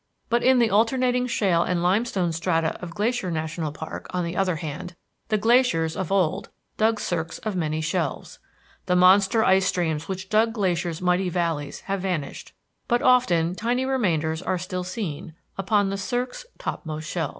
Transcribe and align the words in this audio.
But 0.29 0.41
in 0.43 0.57
the 0.57 0.71
alternating 0.71 1.27
shale 1.27 1.61
and 1.61 1.83
limestone 1.83 2.31
strata 2.31 2.69
of 2.81 2.89
Glacier 2.95 3.29
National 3.29 3.71
Park, 3.71 4.07
on 4.09 4.25
the 4.25 4.35
other 4.35 4.55
hand, 4.55 4.95
the 5.29 5.37
glaciers 5.37 5.95
of 5.95 6.11
old 6.11 6.49
dug 6.75 6.99
cirques 6.99 7.37
of 7.45 7.55
many 7.55 7.81
shelves. 7.81 8.39
The 8.87 8.95
monster 8.95 9.43
ice 9.45 9.67
streams 9.67 10.07
which 10.07 10.27
dug 10.27 10.53
Glacier's 10.53 11.03
mighty 11.03 11.29
valleys 11.29 11.81
have 11.81 12.01
vanished, 12.01 12.53
but 12.87 13.03
often 13.03 13.53
tiny 13.53 13.85
remainders 13.85 14.41
are 14.41 14.57
still 14.57 14.83
seen 14.83 15.35
upon 15.55 15.91
the 15.91 15.97
cirques' 15.99 16.47
topmost 16.57 17.07
shelves. 17.07 17.29